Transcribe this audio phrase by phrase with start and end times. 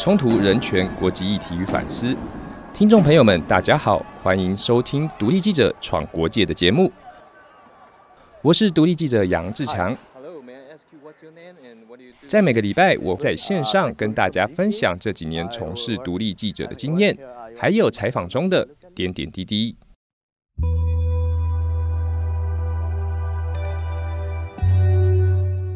[0.00, 2.16] 冲突、人权、国际议题与反思。
[2.72, 6.90] 听众朋友们，大家好，欢迎收听独立记者闯国界的节目。
[8.40, 9.94] 我是独立记者杨志强。
[12.24, 17.14] 在每个礼拜，我在线上跟大家分享这几年从事独立记者的经验，
[17.54, 19.76] 还有采访中的点点滴滴。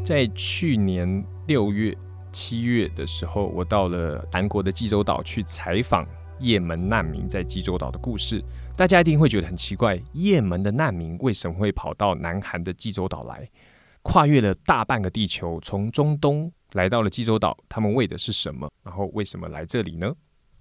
[0.02, 1.94] 在去年六月、
[2.34, 6.04] 七月的时候，我到了韩国的济州岛去采访
[6.40, 8.42] 也门难民在济州岛的故事。
[8.76, 13.48] 大家一定会觉得很奇怪，也门的难民为什么会跑到南韩的济州岛来，
[14.02, 17.56] 跨越了大半个地球，从中东来到了济州岛？
[17.68, 18.68] 他们为的是什么？
[18.82, 20.12] 然后为什么来这里呢？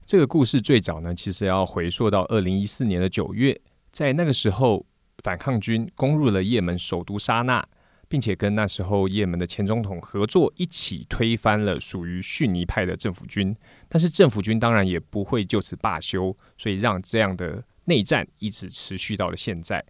[0.06, 3.60] 这个故事最早呢，其实要回溯到二零一四年的九月，
[3.92, 4.86] 在那个时候，
[5.24, 7.66] 反抗军攻入了也门首都沙那。
[8.14, 13.56] 并且跟那时候也门的前总统合作，一起推翻了属于逊尼派的政府军。
[13.90, 19.84] 但是政府军当然也不会就此罢休，所以让这样的内战一直持续到了现在。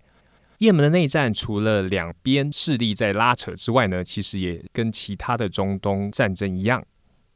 [0.59, 6.81] 也门的内战除了两边势力在拉扯之外呢，其实也跟其他的中东战争一样，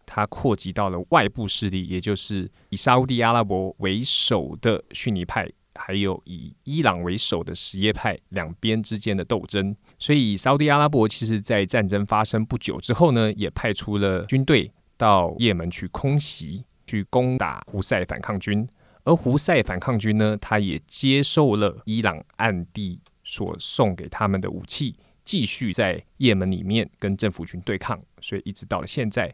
[0.05, 5.49] 它扩及到了外部势力，也就是以沙地阿拉伯为首的逊尼派。
[5.79, 18.67] 还有以伊朗为首的什叶派两边之间的斗争，所以沙特阿拉伯其实在战争发生不久之后呢，也派出了军队到也门去空袭，去攻打胡塞反抗军。
[19.03, 29.33] 而胡塞反抗军呢，他也接受了伊朗暗地所送给他们的武器，继续在也门里面跟政府军对抗，所以一直到了现在。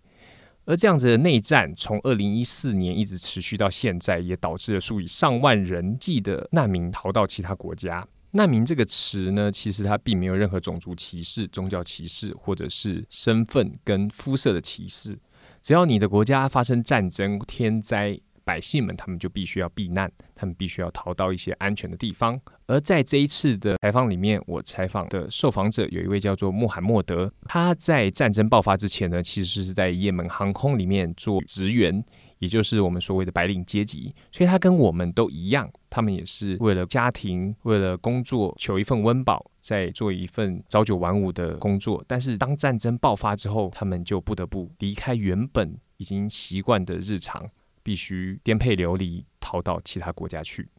[0.65, 8.07] 而这样子的内战，从二零一四年一直持续到现在，也导致了数以上万人计的难民逃到其他国家。
[8.33, 15.17] 难民这个词呢，其实它并没有任何种族歧视、宗教歧视，或者是身份跟肤色的歧视。
[15.61, 18.19] 只要你的国家发生战争、天灾。
[18.45, 22.37] 百姓们，他们就必须要避难，他们必须要逃到一些安全的地方。
[22.67, 32.03] 而在这一次的采访里面，我采访的受访者有一位叫做穆罕默德，他在战争爆发之前呢，其实是在也门航空里面做职员，
[32.43, 34.13] 也就是我们所谓的白领阶级。
[34.31, 42.03] 所以他跟我们都一样，他们也是为了家庭、为了工作求一份温饱，在做一份朝九晚五的工作。
[42.07, 47.49] 但是当战争爆发之后，他们就不得不离开原本已经习惯的日常。
[47.85, 50.69] 必须颠沛流离，逃到其他国家去。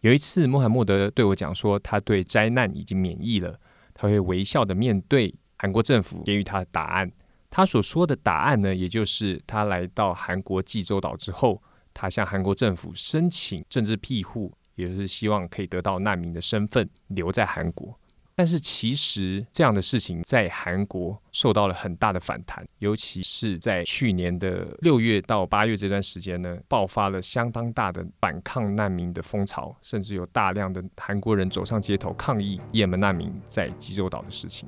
[0.00, 3.60] 有一次，穆罕默德对我讲说，他对灾难已经免疫了，
[3.92, 7.12] 他会微笑的面对韩国政府给予他的答案。
[7.50, 11.60] 他所说的答案呢，也就是他来到韩国济州岛之后，
[11.92, 17.98] 他向韩国政府申请政治庇护，也就是希望可以得到难民的身份，留在韩国。
[18.36, 34.66] 但是其实这样的事情在韩国受到了很大的反弹，尤其是在去年的六月到八月这段时间呢，爆发了相当大的反抗难民的风潮，甚至有大量的韩国人走上街头抗议也门难民在济州岛的事情。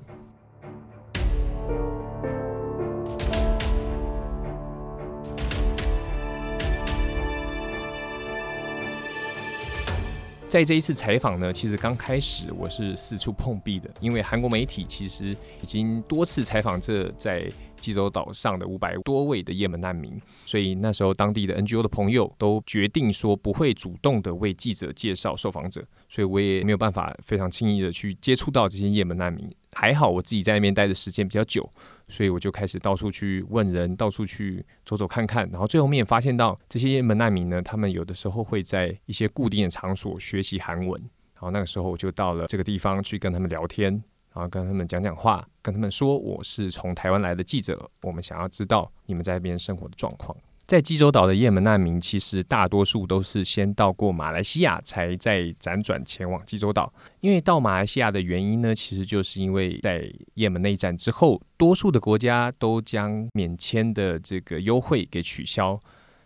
[10.52, 17.50] 在这一次采访呢，其实刚开始我是四处碰壁的，因为韩国媒体其实已经多次采访这在
[17.82, 20.16] 济州岛上的五百多位的也门难民，
[20.47, 29.50] 所以那时候当地的 NGO 的朋友都决定说不会主动的为记者介绍受访者，所以我也没有办法非常轻易的去接触到这些也门难民。
[29.72, 31.69] 还好我自己在那边待的时间比较久，
[32.06, 40.88] 所以我就开始到处去问人，到处去走走看看，然后最后面发现到这些也门难民呢，他们有的时候会在一些固定的场所学习韩文，
[41.34, 44.03] 然后那个时候我就到了这个地方去跟他们聊天，
[44.34, 50.37] 然后跟他们讲讲话，跟他们说我是从台湾来的记者，我们想要知道你们在那边生活的状况。
[50.65, 56.91] 在济州岛的也门难民，其实大多数都是先到过马来西亚，才再辗转前往济州岛。
[57.20, 65.79] 因为到马来西亚的原因呢，其实就是因为在也门内战之后，多数的国家都将免签的这个优惠给取消，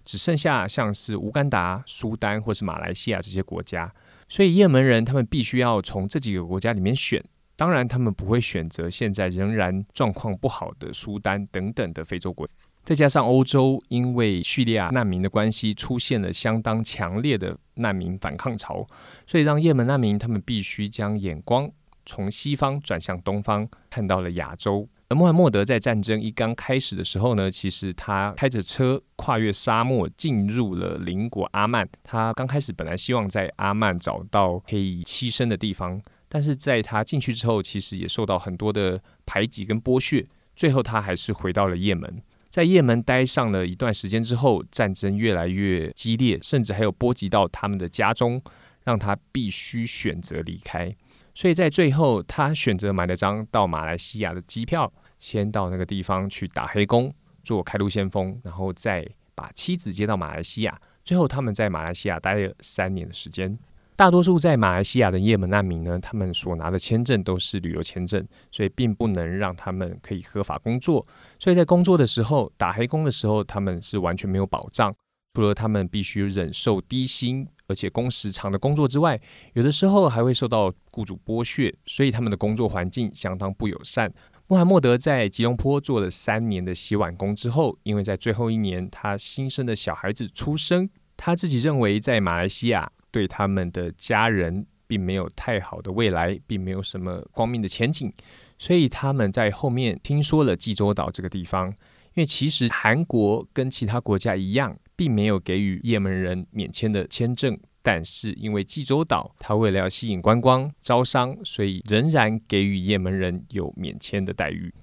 [0.05, 3.93] 只剩下像是乌干达、苏丹或是马来西亚这些国家。
[4.29, 7.25] 所以也门人他们必须要从这几个国家里面选，
[7.57, 12.47] 当然他们不会选择现在仍然状况不好的苏丹等等的非洲国。
[12.85, 18.87] 再加上欧洲因为叙利亚难民的关系，出现了相当强烈的难民反抗潮，
[19.27, 21.69] 所以让也门难民他们必须将眼光
[22.05, 24.89] 从西方转向东方，看到了亚洲。
[25.09, 31.89] 而穆罕默德在战争一刚开始的时候呢，其实他开着车跨越沙漠进入了邻国阿曼。
[32.05, 36.01] 他刚开始本来希望在阿曼找到可以栖身的地方，
[36.37, 42.23] 但是在他进去之后，其实也受到很多的排挤跟剥削，最后他还是回到了也门。
[42.51, 48.43] 在也门待上了一段时间之后，战争越来越激烈，甚至还有波及到他们的家中，
[48.85, 50.95] 让他必须选择离开。
[51.35, 57.11] 所以在最后，他选择买了张到马来西亚的机票，先到那个地方去打黑工，
[57.43, 60.79] 做开路先锋，然后再把妻子接到马来西亚。
[61.03, 63.59] 最后，他们在马来西亚待了三年的时间。
[63.97, 68.23] 大多数在马来西亚的也门难民呢，他们所拿的签证都是旅游签证，
[68.53, 71.05] 所以并不能让他们可以合法工作。
[71.39, 74.95] 所以在工作的时候，打黑工的时候，他们是完全没有保障。
[75.35, 79.19] 除了他们必须忍受低薪而且工时长的工作之外，
[79.55, 84.13] 有的时候还会受到雇主剥削，所以他们的工作环境相当不友善。
[84.47, 92.93] 穆罕默德在吉隆坡做了三年的洗碗工之后，因为在最后一年他新生的小孩子出生，他自己认为在马来西亚。
[93.17, 98.13] 对他们的家人并没有太好的未来，并没有什么光明的前景，
[98.59, 101.69] 所以他们在后面听说了济州岛这个地方。
[101.69, 114.75] 因为其实韩国跟其他国家一样，并没有给予也门人免签的签证，但是因为济州岛，他为了要吸引观光招商，所以仍然给予也门人有免签的待遇。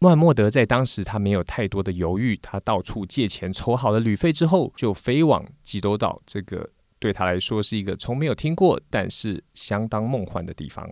[0.00, 6.68] 穆罕默德在当时他没有太多的犹豫，他到处借钱筹好了旅费之后，就飞往济州岛这个。
[6.98, 10.88] 对他来说是一个从没有听过，但是相当梦幻的地方。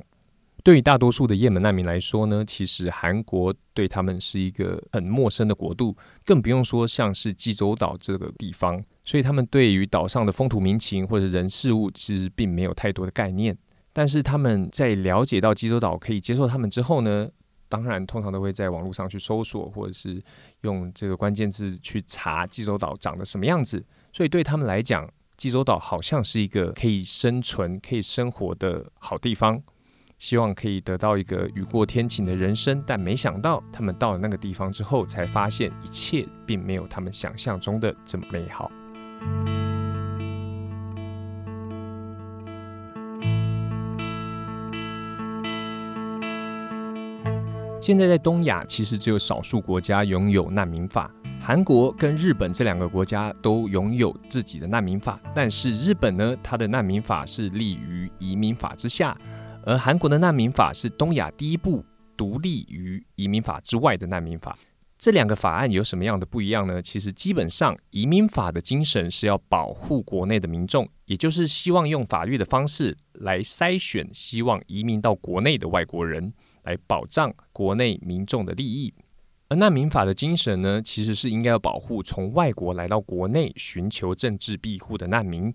[0.64, 8.82] 对于大多数的也门难民来说呢，其实韩国对他们是一个很陌生的国度，更不用说像是济州岛这个地方。
[9.04, 13.56] 所以他们对于岛上的风土民情或者人事物，其实并没有太多的概念。
[13.92, 17.28] 但是他们在了解到济州岛可以接受他们之后呢，
[17.68, 20.20] 当然通常都会在网络上去搜索，或者是
[20.62, 23.84] 用这个关键字去查济州岛长得什么样子。
[24.12, 29.62] 所以对他们来讲，济州岛好像是一个可以生存、可以生活的好地方，
[30.18, 32.82] 希望可以得到一个雨过天晴的人生。
[32.86, 38.70] 但没想到，他们到了那个地方之后，才发现一切并没有他们想象中的这么美好。
[47.78, 51.10] 现在在东亚，其实只有少数国家拥有难民法。
[51.46, 59.16] 韩国跟日本这两个国家都拥有自己的难民法，但是日本呢，它的难民法是立于移民法之下，
[59.64, 61.84] 而韩国的难民法是东亚第一部
[62.16, 64.58] 独立于移民法之外的难民法。
[64.98, 66.82] 这两个法案有什么样的不一样呢？
[66.82, 76.32] 其实基本上，移民法的精神是要保护国内的民众，也就是希望用法律的方式来筛选希望移民到国内的外国人，
[76.64, 78.92] 来保障国内民众的利益。
[79.48, 85.54] 而难民法的精神呢，其实是应该要保护从外国来到国内寻求政治庇护的难民，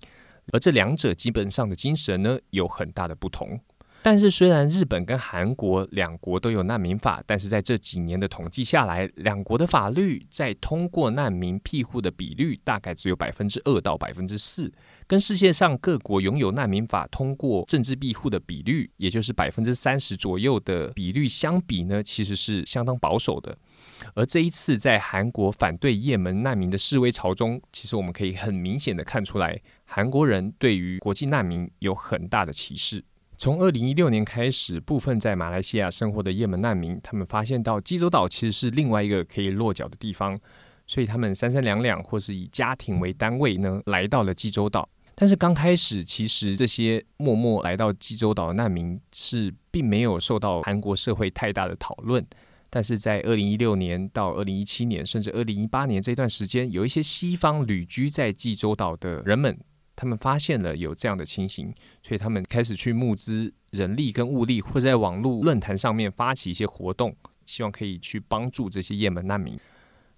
[0.53, 3.59] 而这两者基本上的精神呢，有很大的不同。
[4.03, 14.73] 但是，虽然日本跟韩国两国都有难民法，但是在这几年的统计下来，两国的法律在通过难民庇护的比率大概只有百分之二到百分之四，
[15.05, 23.55] 跟世界上各国拥有难民法通过政治庇护的比率，也就是百分之三十左右的比率相比呢，其实是相当保守的。
[24.13, 33.03] 而这一次在韩国反对也门难民的示威潮中，其实我们可以很明显的看出来，韩国人对于国际难民有很大的歧视。
[33.37, 40.37] 从二零一六年开始，部分在马来西亚生活的也门难民，他们发现到济州岛其实是另外一个可以落脚的地方，
[40.85, 44.87] 所以他们三三两两或是以家庭为单位呢，来到了济州岛。
[45.15, 52.25] 但是刚开始，其实这些默默来到济州岛的难民是并没有受到韩国社会太大的讨论。
[52.73, 59.59] 但是在二零一六年到二零一七年，甚至二零一八年这段时间，有一些西方旅居在济州岛的人们，
[59.93, 67.13] 他们发现了有这样的情形，所以他们开始去募资人力跟物力，或在网络论坛上面发起一些活动，
[67.45, 69.59] 希望可以去帮助这些也门难民。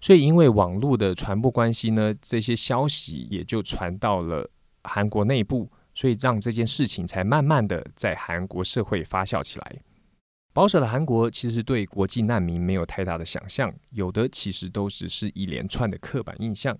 [0.00, 4.48] 所以因为网络的传播关系呢，这些消息也就传到了
[4.84, 9.76] 韩国内部，所以让这件事情才慢慢的在韩国社会发酵起来。
[10.54, 16.78] 保守的韩国其实对国际难民没有太大的想象，有的其实都只是一连串的刻板印象。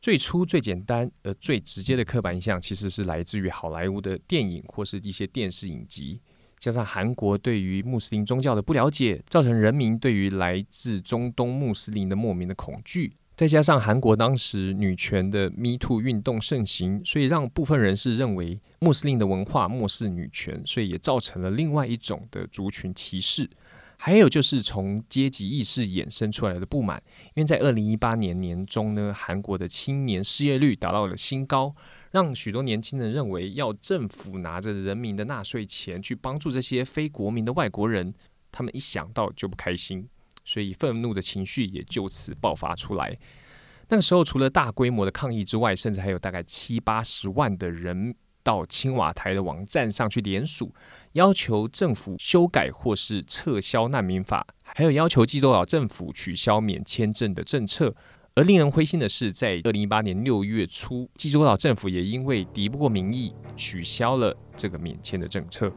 [0.00, 6.18] 最初最简单而最直接的刻板印象，其实是来自于好莱坞的电影或是一些电视影集，
[6.58, 13.12] 加上韩国对于穆斯林宗教的不了解，造成人民对于来自中东穆斯林的莫名的恐惧。
[13.40, 23.48] 再加上韩国当时女权的 Me Too 运动盛行，所以让部分人士认为穆斯林的文化漠视女权，所以也造成了另外一种的族群歧视。
[23.96, 31.74] 还有就是从阶级意识衍生出来的不满，因为在二零一八年年中呢，韩国的青年失业率达到了新高，
[32.10, 38.12] 让许多年轻人认为要政府拿着人民的纳税钱去帮助这些非国民的外国人，
[38.52, 40.06] 他们一想到就不开心。
[40.44, 43.16] 所以愤怒的情绪也就此爆发出来。
[43.88, 50.72] 那个时候，除了大规模的抗议之外，甚至还有大概七八十万的人到青瓦台的网站上去联署，
[51.12, 57.94] 要求政府修改或是撤销难民法，还有要求济州岛政府取消免签证的政策。
[58.36, 65.70] 而令人灰心的是，在二零一八年六月初，济州岛政府也因为敌不过民意，取消了这个免签的政策。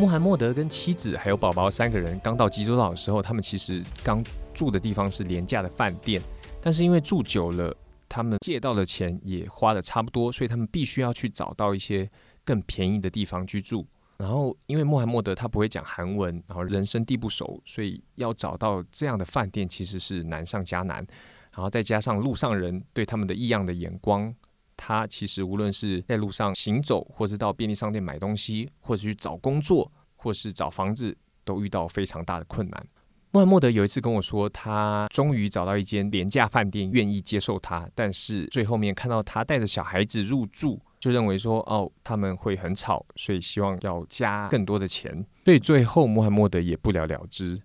[0.00, 6.22] 穆罕默德跟妻子还有宝宝三个人刚到济州岛的时候，他们其实刚住的地方是廉价的饭店，
[6.62, 7.76] 但是因为住久了，
[8.08, 12.10] 他们借到的钱也花的差不多，所以他们必须要去找到一些
[12.46, 13.86] 更便宜的地方居住。
[14.16, 21.06] 然后因为穆罕默德他不会讲韩文，然后人生地不熟，所以要找到这样的饭店其实是难上加难。
[21.52, 24.34] 然后再加上路上人对他们的异样的眼光。
[24.82, 32.86] 他其实无论是在路上行走，或是到便利商店买东西，或者去找工作，或是找房子，都遇到非常大的困难。
[33.32, 45.12] 穆罕默德有一次跟我说，他终于找到一间廉价饭店愿意接受他，但是最后面看到他带着小孩子入住，就认为说哦他们会很吵，所以希望要加更多的钱，
[45.44, 47.60] 所以最后穆罕默德也不了了之。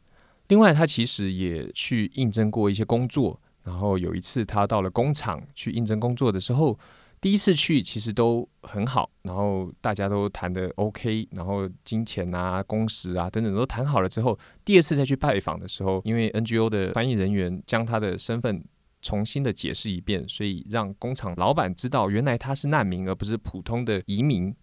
[0.49, 6.77] 另外，他其实也去应征过一些工作，然后有一次他到了工厂去应征工作的时候。
[7.25, 18.63] 第一次去其实都很好，然后大家都谈的 OK，然后金钱啊、工时啊等等都谈好了之后，第二次再去拜访的时候，因为 NGO 的翻译人员将他的身份
[19.01, 24.55] 重新的解释一遍，所以让工厂老板知道原来他是难民而不是普通的移民，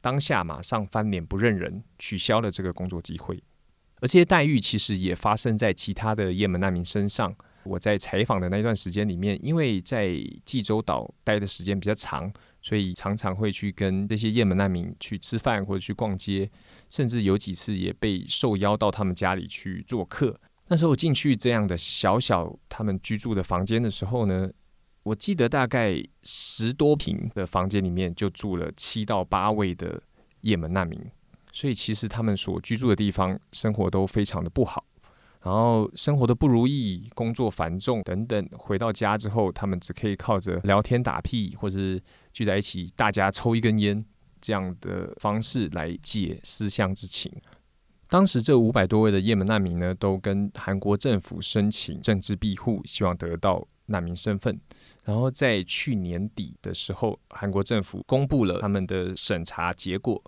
[0.00, 3.42] 当下马上翻脸不认人，取消了这个工作机会。
[4.00, 7.34] 而这些待遇其实也发生在其他的也门难民身上。
[7.64, 16.50] 我在采访的那段时间里面，因为在济州岛待的时间比较长，所以常常会去跟这些也门难民去吃饭或者去逛街，
[16.88, 20.40] 甚至有几次也被受邀到他们家里去做客。
[20.68, 24.50] 那时候进去这样的小小他们居住的房间的时候呢，
[25.02, 30.02] 我记得大概十多平的房间里面就住了七到八位的
[30.42, 31.00] 也门难民，
[31.52, 34.84] 所以其实他们所居住的地方生活都非常的不好。
[35.48, 41.98] 然后生活的不如意，工作繁重等等，回到家之后，他们只可以靠着聊天打屁，或者是
[42.34, 44.04] 聚在一起，大家抽一根烟
[44.42, 47.32] 这样的方式来解思乡之情。
[48.10, 54.60] 当时这五百多位的也门难民呢，都跟韩国政府申请政治庇护，希望得到难民身份。
[55.02, 60.22] 然后在去年底的时候，韩国政府公布了他们的审查结果。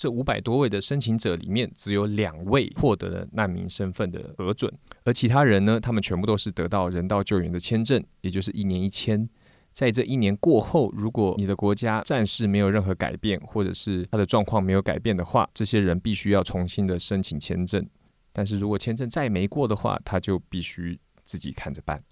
[0.00, 4.72] 这五百多位的申请者里面，只有两位获得了难民身份的核准，
[5.04, 9.28] 而其他人呢，他们全部都是得到人道救援的签证，也就是一年一签。
[9.72, 17.86] 在这一年过后，如果你的国家暂时没有任何改变，或者是他的状况没有改变的话，这些人必须要重新的申请签证。
[18.32, 22.02] 但是如果签证再没过的话，他就必须自己看着办。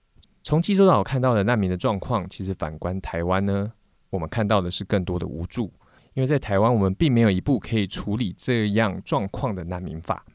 [0.42, 3.72] 从济州岛看到的难民的状况，其实反观台湾呢，
[4.10, 5.72] 我们看到的是更多的无助。
[6.18, 10.26] 因为在台湾，我们并没有一部可以处理这样状况的难民法。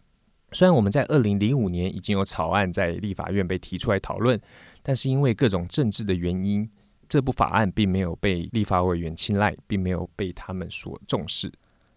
[0.53, 4.39] 虽然我们在二零零五年已经有草案在立法院被提出来讨论，
[4.81, 6.65] 但是因为各种政治的原因，
[7.09, 11.51] 这部法案并没有被立法委员青睐，并没有被他们所重视。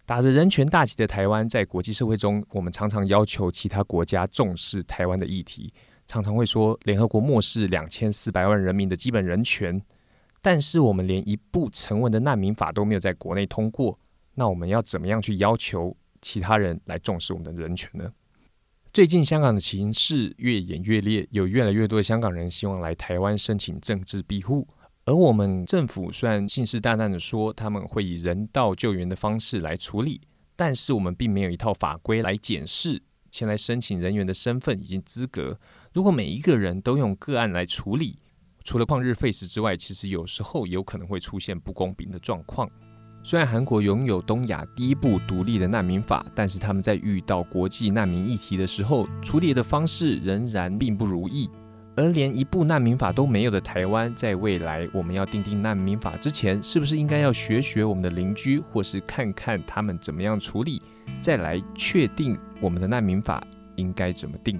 [0.05, 5.73] 打着人权大旗的台湾，在国际社会中，我们常常要求其他国家重视台湾的议题，
[6.07, 9.81] 常常会说联合国漠视两千四百万人民的基本人权。
[10.41, 13.99] 但是我们连一部成文的难民法都没有在国内通过，
[14.35, 18.11] 那我们要怎么样去要求其他人来重视我们的人权呢？
[18.93, 24.67] 最近香港的情势越演越烈，有越来越多的香港人希望来台湾申请政治庇护，
[25.05, 30.21] 而我们政府虽然信誓旦旦的说他们会以人道救援的方式来处理，
[30.55, 35.59] 但是我们并没有一套法规来检视前来申请人员的身份以及资格。
[35.93, 38.17] 如果每一个人都用个案来处理，
[38.67, 42.69] 除了旷日费时之外，其实有时候有可能会出现不公平的状况。
[43.23, 51.49] 虽然韩国拥有东亚第一部独立的难民法，但是他们在遇到国际难民议题的时候，处理的方式仍然并不如意。
[51.95, 60.81] 而连一部难民法都没有的台湾，在未来我们要订定难民法之前，是不是应该要学学我们的邻居，或是看看他们怎么样处理，
[61.21, 63.41] 再来确定我们的难民法
[63.77, 64.59] 应该怎么定？